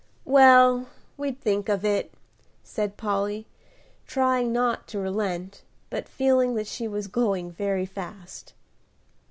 [0.25, 2.11] "Well, we'd think of it,"
[2.63, 3.45] said Polly,
[4.07, 8.55] trying not to relent, but feeling that she was going very fast.